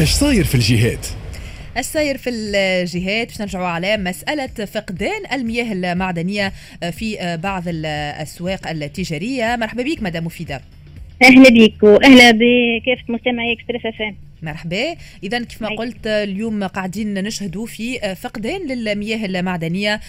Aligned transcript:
إيش 0.00 0.10
صاير 0.10 0.44
في 0.44 0.54
الجهات؟ 0.54 1.06
السير 1.76 2.16
في 2.16 2.30
الجهات 2.30 3.28
باش 3.28 3.40
نرجعوا 3.40 3.66
على 3.66 3.96
مسألة 3.96 4.46
فقدان 4.46 5.22
المياه 5.32 5.72
المعدنية 5.72 6.52
في 6.92 7.38
بعض 7.42 7.62
الأسواق 7.68 8.68
التجارية. 8.68 9.56
مرحبا 9.56 9.82
بك 9.82 10.02
مدام 10.02 10.24
مفيدة. 10.24 10.60
أهلا 11.22 11.50
بك 11.50 11.82
وأهلا 11.82 12.30
بكافه 12.30 13.04
مستمعي 13.08 13.52
Express 13.52 13.86
FM 13.86 14.14
مرحبا. 14.42 14.96
اذا 15.22 15.44
كيف 15.44 15.62
ما 15.62 15.68
قلت 15.68 16.06
اليوم 16.06 16.64
قاعدين 16.64 17.14
نشهدوا 17.14 17.66
في 17.66 18.14
فقدان 18.14 18.66
للمياه 18.66 19.26
المعدنية 19.26 20.00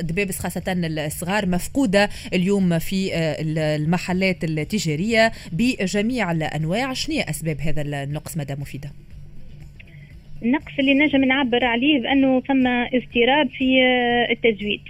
الدبابس 0.00 0.38
خاصة 0.38 0.62
الصغار 0.66 1.46
مفقودة 1.46 2.08
اليوم 2.34 2.78
في 2.78 3.10
المحلات 3.40 4.44
التجارية 4.44 5.32
بجميع 5.52 6.32
الأنواع. 6.32 6.92
شنو 6.92 7.14
هي 7.16 7.22
أسباب 7.22 7.60
هذا 7.60 7.82
النقص 7.82 8.36
مدام 8.36 8.60
مفيدة؟ 8.60 8.90
النقص 10.42 10.72
اللي 10.78 10.94
نجم 10.94 11.24
نعبر 11.24 11.64
عليه 11.64 12.00
بأنه 12.00 12.40
ثم 12.40 12.66
اضطراب 12.66 13.48
في 13.58 13.82
التزويد 14.30 14.80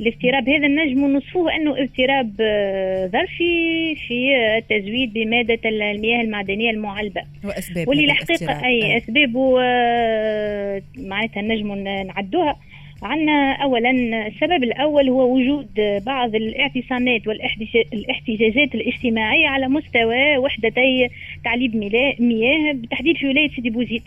الاضطراب 0.00 0.48
هذا 0.48 0.66
النجم 0.66 1.16
نصفوه 1.16 1.56
أنه 1.56 1.82
اضطراب 1.82 2.32
آه، 2.40 3.06
ظرفي 3.06 3.94
في 4.08 4.36
التزويد 4.58 5.12
بمادة 5.12 5.58
المياه 5.64 6.20
المعدنية 6.20 6.70
المعلبه 6.70 7.22
وأسباب 7.44 7.88
واللي 7.88 8.04
الحقيقة 8.04 8.66
أي 8.66 8.96
اسبابه 8.96 9.56
آه، 9.62 10.82
معناتها 10.98 11.42
نجم 11.42 11.74
نعدوها. 11.78 12.56
عندنا 13.02 13.52
اولا 13.52 13.90
السبب 14.26 14.62
الأول 14.62 15.08
هو 15.08 15.34
وجود 15.36 15.68
بعض 16.06 16.34
الاعتصامات 16.34 17.26
والاحتجاجات 17.26 18.74
الاجتماعية 18.74 19.46
على 19.46 19.68
مستوى 19.68 20.36
وحدتي 20.36 21.08
تعليب 21.44 21.76
مياه 22.20 22.72
بالتحديد 22.72 23.16
في 23.16 23.26
ولاية 23.26 23.50
سيدي 23.50 23.70
بوزيد. 23.70 24.02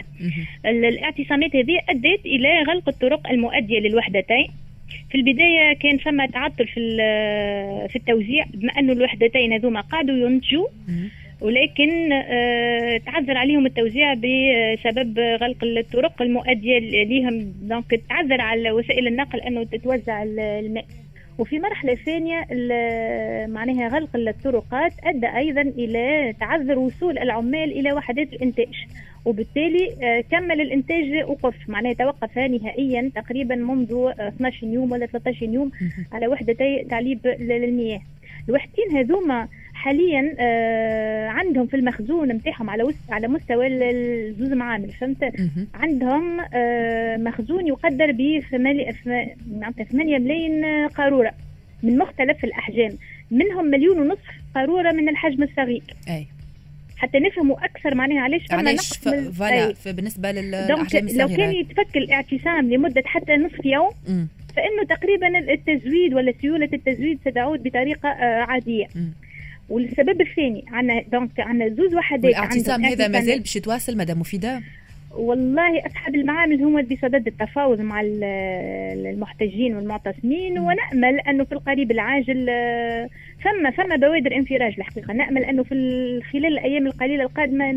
الاعتصامات 0.66 1.56
هذه 1.56 1.80
أدت 1.90 2.26
إلى 2.26 2.62
غلق 2.62 2.90
الطرق 2.90 3.30
المؤدية 3.30 3.80
للوحدتين. 3.80 4.48
في 5.12 5.16
البداية 5.16 5.74
كان 5.74 5.98
ثم 5.98 6.26
تعطل 6.26 6.68
في 6.68 6.80
في 7.90 7.96
التوزيع 7.96 8.46
بما 8.54 8.72
أنه 8.80 8.94
الوحدتين 8.94 9.54
هذوما 9.54 9.82
قعدوا 9.82 10.16
ينتجوا 10.16 10.68
ولكن 11.42 12.12
آه 12.14 12.98
تعذر 12.98 13.38
عليهم 13.38 13.66
التوزيع 13.66 14.14
بسبب 14.14 15.20
غلق 15.20 15.64
الطرق 15.64 16.22
المؤدية 16.22 16.80
لهم 17.04 17.54
دونك 17.62 18.02
تعذر 18.10 18.42
على 18.42 18.72
وسائل 18.72 19.08
النقل 19.08 19.40
أنه 19.42 19.64
تتوزع 19.64 20.24
الماء. 20.24 20.86
وفي 21.40 21.60
مرحلة 21.60 21.96
ثانية 21.96 22.46
معناها 23.48 23.88
غلق 23.88 24.10
الطرقات 24.16 24.94
أدى 25.04 25.28
أيضا 25.28 25.62
إلى 25.62 26.34
تعذر 26.40 26.80
وصول 26.80 27.18
العمال 27.18 27.72
إلى 27.72 27.94
وحدات 27.94 28.34
الإنتاج. 28.34 28.88
وبالتالي 29.26 29.96
آه، 30.04 30.22
كمل 30.32 30.62
الإنتاج 30.62 31.24
وقف. 31.28 31.56
معناها 31.70 31.94
توقف 31.94 32.38
نهائيا 32.38 33.12
تقريبا 33.16 33.56
منذ 33.56 34.12
12 34.20 34.68
يوم 34.68 34.92
ولا 34.92 35.06
13 35.06 35.46
يوم 35.46 35.72
على 36.12 36.28
وحدتي 36.28 36.86
تعليب 36.90 37.28
للمياه. 37.40 38.02
الوحدتين 38.50 38.98
هذوما 38.98 39.48
حاليا 39.80 40.36
آه 40.40 41.28
عندهم 41.28 41.68
في 41.68 41.76
المخزون 41.76 42.28
نتاعهم 42.32 42.70
على 42.70 42.94
على 43.10 43.28
مستوى 43.28 43.68
الزوز 43.68 44.54
معامل 44.54 44.92
فهمت؟ 44.92 45.34
عندهم 45.74 46.40
آه 46.54 47.18
مخزون 47.18 47.68
يقدر 47.68 48.12
ب 48.12 48.40
8 48.52 50.18
ملايين 50.18 50.88
قارورة 50.88 51.32
من 51.84 51.98
مختلف 51.98 52.44
الأحجام. 52.44 52.92
منهم 53.32 53.66
مليون 53.66 54.00
ونصف 54.00 54.24
قارورة 54.56 54.92
من 54.92 55.10
الحجم 55.10 55.44
الصغير. 55.44 55.84
أي. 56.10 56.28
حتى 56.98 57.20
نفهموا 57.20 57.66
أكثر 57.66 57.96
معناها 57.96 58.22
علاش 58.22 58.42
فما 58.50 58.58
علاش 58.58 58.98
voilà 58.98 59.74
بالنسبة 59.86 60.32
للاحجام 60.32 61.06
الصغيره 61.06 61.28
لو 61.30 61.36
كان 61.38 61.52
يتفك 61.56 61.98
الاعتصام 61.98 62.74
لمدة 62.74 63.04
حتى 63.06 63.36
نصف 63.36 63.66
يوم 63.66 63.90
م. 64.08 64.26
فإنه 64.56 64.84
تقريبا 64.90 65.28
التزويد 65.54 66.14
ولا 66.14 66.34
سيولة 66.42 66.70
التزويد 66.74 67.20
ستعود 67.26 67.64
بطريقة 67.64 68.10
آه، 68.10 68.42
عادية. 68.42 68.86
م. 68.96 69.29
والسبب 69.70 70.22
الثاني 70.22 70.66
عندنا 70.68 71.04
donc 71.12 71.40
عندنا 71.40 71.70
زوز 71.70 71.96
وحدات 71.96 72.26
والاعتصام 72.26 72.86
هذا 72.86 73.08
مازال 73.08 73.40
باش 73.40 73.56
يتواصل 73.56 73.98
مدام 73.98 74.20
مفيدة؟ 74.20 74.62
والله 75.12 75.86
أصحاب 75.86 76.16
المعامل 76.16 76.64
هم 76.64 76.82
بصدد 76.82 77.28
التفاوض 77.28 77.82
مع 77.82 78.02
المحتجين 78.04 79.76
والمعتصمين 79.76 80.60
ونأمل 80.60 81.20
أنه 81.20 81.44
في 81.44 81.52
القريب 81.52 81.92
العاجل 81.92 82.46
ثم 83.44 83.70
ثم 83.70 83.98
بوادر 83.98 84.36
انفراج 84.36 84.74
الحقيقة. 84.78 85.14
نأمل 85.14 85.44
أنه 85.44 85.64
في 85.64 85.76
خلال 86.34 86.46
الأيام 86.46 86.88
القليلة 86.88 87.24
القادمة 87.24 87.72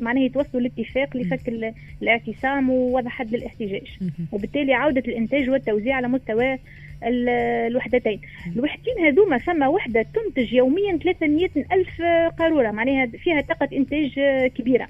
معناه 0.00 0.20
يتوصلوا 0.20 0.62
لاتفاق 0.62 1.16
لفك 1.16 1.72
الاعتصام 2.02 2.70
ووضع 2.70 3.10
حد 3.10 3.34
للاحتجاج 3.34 3.86
وبالتالي 4.32 4.74
عودة 4.74 5.02
الإنتاج 5.08 5.50
والتوزيع 5.50 5.96
على 5.96 6.08
مستوى 6.08 6.58
الوحدتين. 7.02 8.20
الوحدتين 8.56 8.98
هذوما 9.04 9.38
ثم 9.38 9.62
وحدة 9.62 10.06
تنتج 10.14 10.52
يوميا 10.52 10.96
300 10.96 11.48
ألف 11.72 12.02
قارورة 12.38 12.70
معناها 12.70 13.06
فيها 13.06 13.40
طاقة 13.40 13.68
إنتاج 13.72 14.10
كبيرة. 14.54 14.88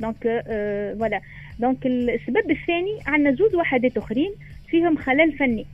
donc 0.00 0.44
voilà 0.98 1.20
donc 1.58 1.86
السبب 1.86 2.50
الثاني 2.50 2.98
عندنا 3.06 3.32
زوج 3.32 3.54
وحدات 3.54 3.96
أخرين 3.96 4.30
فيهم 4.68 4.96
خلل 4.96 5.32
فني. 5.32 5.66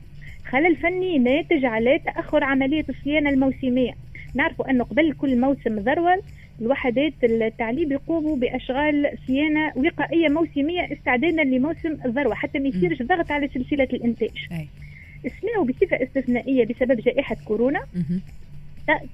خلل 0.45 0.75
فني 0.75 1.17
ناتج 1.17 1.65
على 1.65 1.99
تأخر 1.99 2.43
عملية 2.43 2.85
الصيانه 2.89 3.29
الموسمية. 3.29 3.91
نعرفوا 4.35 4.69
أنه 4.69 4.83
قبل 4.83 5.13
كل 5.13 5.39
موسم 5.39 5.79
ذروة 5.79 6.19
الوحدات 6.61 7.13
التعليب 7.23 7.91
يقوموا 7.91 8.35
بأشغال 8.35 9.17
صيانة 9.27 9.71
وقائية 9.75 10.29
موسمية 10.29 10.93
استعدادا 10.93 11.43
لموسم 11.43 11.97
الذروه 12.05 12.35
حتى 12.35 12.59
ما 12.59 12.67
يصيرش 12.67 13.01
ضغط 13.01 13.31
على 13.31 13.47
سلسلة 13.47 13.87
الإنتاج. 13.93 14.47
اسمعوا 15.25 15.65
بصفة 15.65 16.03
استثنائية 16.03 16.65
بسبب 16.65 17.01
جائحة 17.01 17.35
كورونا. 17.45 17.83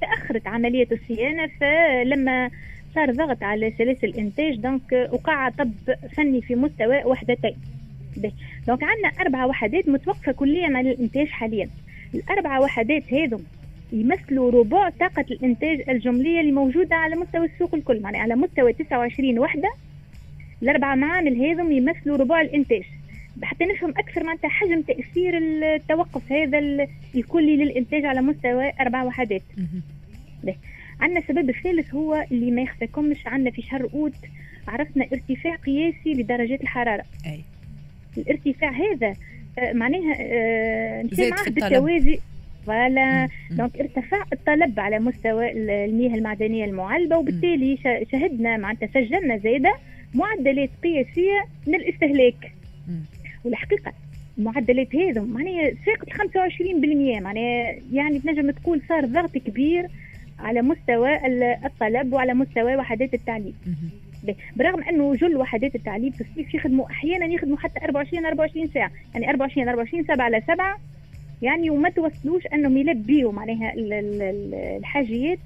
تأخرت 0.02 0.48
عملية 0.48 0.88
الصيانة 0.92 1.50
فلما 1.62 2.50
صار 2.96 3.12
ضغط 3.12 3.44
على 3.44 3.72
سلاسل 3.78 4.08
الإنتاج 4.08 4.56
دونك 4.56 5.10
وقع 5.12 5.50
طب 5.50 5.72
فني 6.18 6.42
في 6.42 6.56
مستوى 6.56 7.04
وحدتين. 7.04 7.56
دونك 8.68 8.84
عندنا 8.84 9.08
أربع 9.22 9.46
وحدات 9.46 9.90
متوقفة 9.90 10.32
كليا 10.32 10.78
على 10.78 10.92
الإنتاج 10.92 11.28
حاليا. 11.28 11.70
الأربع 12.16 12.60
وحدات 12.60 13.14
هذم 13.14 13.44
يمثلوا 13.92 14.52
ربع 14.52 14.90
طاقة 14.90 15.26
الإنتاج 15.32 15.90
الجملية 15.90 16.40
اللي 16.40 16.52
موجودة 16.52 16.96
على 16.96 17.16
مستوى 17.16 17.46
السوق 17.46 17.76
الكل. 17.76 18.02
يعني 18.04 18.18
على 18.18 18.36
مستوى 18.36 18.74
29 18.74 19.40
وحدة 19.40 19.70
الأربع 20.64 20.96
معامل 20.96 21.46
هذم 21.46 21.72
يمثلوا 21.72 22.18
ربع 22.18 22.42
الإنتاج. 22.42 22.84
حتى 23.42 23.66
نفهم 23.66 23.90
أكثر 23.90 24.24
معناتها 24.24 24.50
حجم 24.50 24.82
تأثير 24.82 25.38
التوقف 25.38 26.32
هذا 26.32 26.60
الكلي 27.16 27.56
للإنتاج 27.56 28.06
على 28.06 28.22
مستوى 28.22 28.72
أربع 28.82 29.04
وحدات. 29.04 29.42
عندنا 31.02 31.20
السبب 31.20 31.50
الثالث 31.50 31.94
هو 31.94 32.26
اللي 32.32 32.52
ما 32.52 32.62
يخفاكمش 32.62 33.28
عندنا 33.28 33.52
في 33.52 33.62
شهر 33.62 33.90
أوت 33.94 34.16
عرفنا 34.68 35.06
ارتفاع 35.14 35.56
قياسي 35.56 36.14
لدرجات 36.14 36.62
الحرارة. 36.62 37.04
أي. 37.26 37.42
الارتفاع 38.18 38.72
هذا 38.72 39.14
آه، 39.60 39.74
معناها 39.74 40.16
آه 40.20 41.06
عهد 41.20 41.64
التوازي. 41.64 42.20
voilà. 42.66 43.28
donc 43.52 43.78
ارتفع 43.80 44.26
الطلب 44.34 44.80
على 44.80 45.00
مستوى 45.00 45.52
المياه 45.52 46.16
المعدنية 46.16 46.66
المعلبه 46.66 47.18
وبالتالي 47.18 47.78
شهدنا 48.12 48.58
معناتها 48.58 48.88
سجلنا 48.88 49.38
زاده 49.38 49.74
معدلات 50.14 50.70
قياسية 50.84 51.46
من 51.68 51.76
الاستهلاك. 51.76 52.52
والحقيقة 53.46 53.94
المعدلات 54.38 54.96
هذو 54.96 55.26
معناها 55.26 55.72
فاقت 55.86 56.10
25% 56.10 57.22
معناها 57.22 57.76
يعني 57.94 58.20
تنجم 58.20 58.52
تقول 58.52 58.82
صار 58.90 59.06
ضغط 59.06 59.38
كبير 59.38 59.88
على 60.40 60.62
مستوى 60.62 61.28
الطلب 61.66 62.14
وعلى 62.14 62.34
مستوى 62.34 62.76
وحدات 62.76 63.14
التعليم. 63.14 63.56
برغم 64.56 64.84
أنه 64.84 65.16
جل 65.16 65.38
وحدات 65.38 65.76
التعليم 65.76 66.12
في 66.12 66.22
الصيف 66.22 66.54
يخدموا 66.54 66.86
أحيانا 66.92 67.26
يخدموا 67.26 67.58
حتى 67.58 67.80
24 67.86 68.26
24 68.26 68.68
ساعة. 68.68 68.92
يعني 69.14 69.30
24 69.30 69.70
24 69.70 70.04
7 70.04 70.26
على 70.26 70.42
7 70.48 70.80
يعني 71.42 71.70
وما 71.70 71.90
توصلوش 71.90 72.48
أنهم 72.54 72.78
يلبيوا 72.78 73.32
معناها 73.32 73.74
الحاجيات 74.78 75.40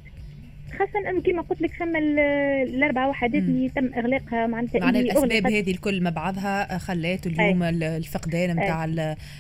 خاصة 0.72 1.10
انه 1.10 1.22
كما 1.22 1.42
قلت 1.42 1.62
لك 1.62 1.74
ثم 1.74 1.96
الاربع 1.96 3.08
وحدات 3.08 3.42
اللي 3.42 3.70
تم 3.70 3.94
إغلاقها 3.94 4.48
معناتها 4.48 4.80
معنى 4.80 5.00
الأسباب 5.00 5.48
هذه 5.48 5.72
الكل 5.72 6.04
مع 6.04 6.10
بعضها 6.10 6.78
خلات 6.78 7.28
اليوم 7.28 7.64
أي. 7.64 7.98
الفقدان 7.98 8.52
نتاع 8.52 8.86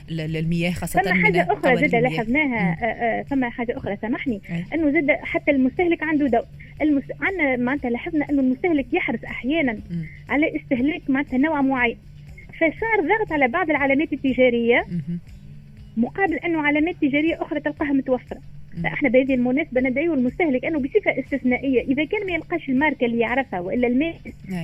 المياه 0.09 0.71
خاصة 0.71 1.01
ثم 1.01 1.23
حاجة 1.23 1.47
أخرى 1.49 1.77
زاد 1.77 1.95
لاحظناها 1.95 2.77
آه، 2.81 2.85
آه، 2.85 3.23
ثم 3.23 3.45
حاجة 3.45 3.77
أخرى 3.77 3.97
سامحني. 4.01 4.41
أنه 4.73 4.91
زاد 4.91 5.11
حتى 5.11 5.51
المستهلك 5.51 6.03
عنده 6.03 6.27
دور 6.27 6.45
المس... 6.81 7.03
عندنا 7.21 7.55
معناتها 7.55 7.89
لاحظنا 7.89 8.25
أنه 8.29 8.41
المستهلك 8.41 8.93
يحرص 8.93 9.23
أحيانا 9.23 9.73
مم. 9.73 10.05
على 10.29 10.55
استهلاك 10.55 11.09
معناتها 11.09 11.37
نوع 11.37 11.61
معين. 11.61 11.97
فصار 12.55 13.17
ضغط 13.17 13.31
على 13.31 13.47
بعض 13.47 13.69
العلامات 13.69 14.13
التجارية 14.13 14.85
مقابل 15.97 16.35
أنه 16.35 16.61
علامات 16.61 16.95
تجارية 17.01 17.41
أخرى 17.41 17.59
تلقاها 17.59 17.93
متوفرة. 17.93 18.39
إحنا 18.85 19.09
بهذه 19.09 19.33
المناسبه 19.33 19.81
ندعو 19.81 20.13
المستهلك 20.13 20.65
أنه 20.65 20.79
بصفة 20.79 21.19
استثنائية. 21.19 21.81
إذا 21.81 22.05
كان 22.05 22.25
ما 22.25 22.33
يلقاش 22.33 22.69
الماركة 22.69 23.05
اللي 23.05 23.19
يعرفها 23.19 23.59
والا 23.59 23.87
الماء 23.87 24.15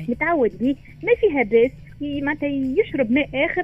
متعود 0.09 0.51
به 0.59 0.75
ما 1.03 1.11
فيها 1.21 1.43
باس 1.43 1.71
معناتها 2.01 2.49
يشرب 2.49 3.11
ماء 3.11 3.29
آخر 3.33 3.63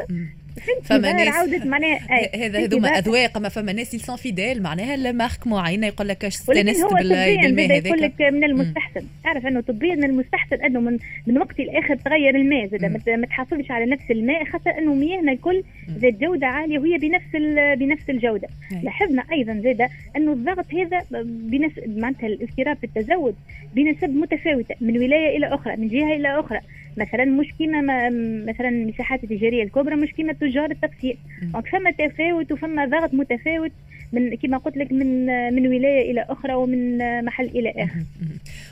فما 0.84 1.14
ناس 1.14 1.66
معناها 1.66 2.00
هذا 2.46 2.60
هذوما 2.60 2.90
أذواق 2.90 3.38
ما 3.38 3.50
فما 3.50 3.74
ناس 3.74 3.96
سون 3.96 4.16
فيديل 4.16 4.62
معناها 4.62 4.98
لمارك 4.98 5.48
معينة 5.48 5.88
يقول 5.88 6.08
لك 6.08 6.26
استانست 6.26 6.86
بالماء 6.94 7.46
هذاك 7.46 7.86
يقول 7.86 8.02
لك 8.02 8.22
من 8.22 8.44
المستحسن؟ 8.44 9.02
تعرف 9.24 9.46
أنه 9.46 9.62
طبيا 9.62 9.96
من 9.96 10.04
المستحسن 10.04 10.56
أنه 10.56 10.80
من 10.80 10.98
من 11.28 11.38
وقت 11.38 11.60
لآخر 11.60 11.96
تغير 11.96 12.36
الماء 12.36 12.68
زاد 12.68 12.86
ما 13.08 13.26
تحافظش 13.26 13.72
على 13.72 13.86
نفس 13.86 14.12
الماء 14.12 14.46
خاصة 14.46 14.72
أنه 14.78 14.94
مياهنا 14.94 15.32
الكل 15.32 15.64
ذات 15.90 16.14
جودة 16.14 16.48
عالية 16.48 16.80
وهي 16.80 16.98
بنفس 16.98 17.36
بنفس 17.80 18.10
الجودة. 18.10 18.48
لاحظنا 18.84 19.24
أيضا 19.32 19.62
زاد 19.64 19.90
انه 20.16 20.34
الضغط 20.34 20.74
هذا 20.74 21.24
بنفس 21.24 21.80
معناتها 21.88 22.28
الاضطراب 22.28 22.78
في 22.78 22.84
التزود 22.84 23.36
بنسب 23.76 24.10
متفاوتة 24.10 24.76
من 24.82 24.98
ولاية 24.98 25.38
إلى 25.38 25.48
أخرى 25.48 25.76
من 25.76 25.88
جهة 25.88 26.16
إلى 26.16 26.40
أخرى. 26.40 26.60
مثلا 26.98 27.26
مش 27.26 27.54
كيما 27.58 28.10
مثلا 28.52 28.70
المساحات 28.70 29.24
التجارية 29.24 29.64
الكبرى 29.64 29.96
مش 29.96 30.14
كيما 30.14 30.34
تجار 30.34 30.72
التقسيم. 30.72 31.18
دونك 31.54 31.68
فما 31.68 31.92
تفاوت 31.92 32.52
وفما 32.52 32.86
ضغط 32.86 33.14
متفاوت. 33.14 33.72
من 34.12 34.36
كما 34.36 34.58
قلت 34.58 34.78
لك 34.78 34.92
من 34.92 35.26
من 35.54 35.68
ولاية 35.68 36.12
إلى 36.12 36.26
أخرى 36.30 36.54
ومن 36.54 36.98
محل 37.26 37.46
إلى 37.46 37.70
آخر. 37.70 38.04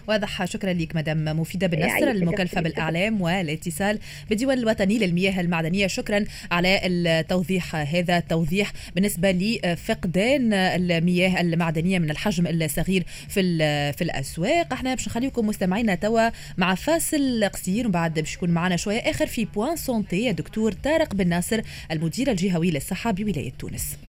واضح. 0.07 0.45
شكرا 0.45 0.73
لك 0.73 0.95
مدام 0.95 1.39
مفيدة 1.39 1.67
بالنصر 1.67 2.11
المكلفه 2.11 2.61
بالإعلام 2.61 3.21
والاتصال 3.21 3.99
بالديوان 4.29 4.57
الوطني 4.57 4.97
للمياه 4.97 5.41
المعدنية. 5.41 5.87
شكرا 5.87 6.25
على 6.51 6.79
التوضيح 6.83 7.75
هذا 7.75 8.17
التوضيح 8.17 8.71
بالنسبة 8.95 9.31
لفقدان 9.31 10.53
المياه 10.53 11.41
المعدنية 11.41 11.99
من 11.99 12.09
الحجم 12.09 12.47
الصغير 12.47 13.03
في 13.29 13.57
في 13.93 14.01
الأسواق. 14.01 14.73
أحنا 14.73 14.95
باش 14.95 15.07
نخليكم 15.07 15.47
مستمعينا 15.47 15.95
توا 15.95 16.29
مع 16.57 16.75
فاصل 16.75 17.49
قصير 17.53 17.87
وبعد 17.87 18.13
باش 18.13 18.35
يكون 18.35 18.49
معنا 18.49 18.75
شوية 18.75 18.99
آخر 18.99 19.27
في 19.27 19.45
بوان 19.45 19.75
سونتي 19.75 20.29
الدكتور 20.29 20.71
طارق 20.71 21.15
بن 21.15 21.27
ناصر 21.27 21.61
المدير 21.91 22.31
الجهوي 22.31 22.71
للصحة 22.71 23.11
بولاية 23.11 23.51
تونس. 23.59 23.97